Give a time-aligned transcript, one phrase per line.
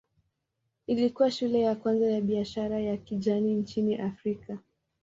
[0.87, 4.57] Ilikuwa shule ya kwanza ya biashara ya kijani nchini Afrika.